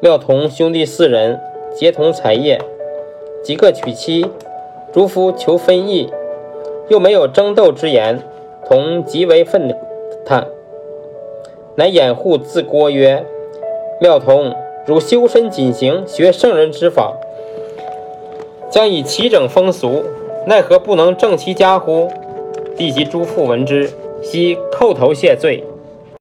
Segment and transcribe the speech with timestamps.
[0.00, 1.40] 廖同兄弟四人
[1.74, 2.60] 结同采业，
[3.42, 4.24] 即刻娶妻。
[4.92, 6.08] 诸夫求分异，
[6.88, 8.22] 又没有争斗之言，
[8.66, 9.76] 同极为愤
[10.24, 10.46] 叹。
[11.74, 13.26] 乃掩护自郭曰，
[14.00, 14.54] 廖同，
[14.86, 17.14] 汝修身谨行，学圣人之法。
[18.70, 20.04] 将以齐整风俗，
[20.46, 22.08] 奈何不能正其家乎？
[22.76, 23.90] 弟及诸父闻之，
[24.22, 25.64] 悉叩头谢罪。